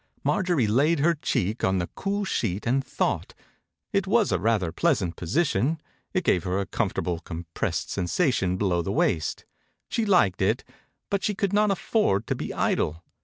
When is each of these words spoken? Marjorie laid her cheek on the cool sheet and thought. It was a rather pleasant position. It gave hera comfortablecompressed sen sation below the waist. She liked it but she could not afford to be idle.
Marjorie 0.23 0.65
laid 0.65 0.97
her 0.97 1.13
cheek 1.13 1.63
on 1.63 1.77
the 1.77 1.85
cool 1.93 2.25
sheet 2.25 2.65
and 2.65 2.83
thought. 2.83 3.35
It 3.93 4.07
was 4.07 4.31
a 4.31 4.39
rather 4.39 4.71
pleasant 4.71 5.15
position. 5.15 5.79
It 6.11 6.23
gave 6.23 6.43
hera 6.43 6.65
comfortablecompressed 6.65 7.87
sen 7.89 8.05
sation 8.07 8.57
below 8.57 8.81
the 8.81 8.91
waist. 8.91 9.45
She 9.89 10.03
liked 10.07 10.41
it 10.41 10.63
but 11.11 11.23
she 11.23 11.35
could 11.35 11.53
not 11.53 11.69
afford 11.69 12.25
to 12.25 12.33
be 12.35 12.51
idle. 12.51 13.03